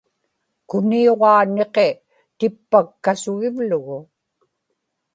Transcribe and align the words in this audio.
kuniuġaa 0.69 1.41
niqi 1.55 1.87
tippakkasugivlugu 2.37 3.99